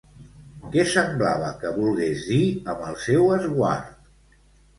[0.75, 2.41] Què semblava que volgués dir
[2.75, 4.11] amb el seu esguard?